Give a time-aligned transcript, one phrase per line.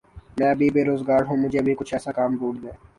[0.37, 2.75] میں بھی بے روزگار ہوں مجھے بھی کچھ ایسا کام ڈھونڈ دیں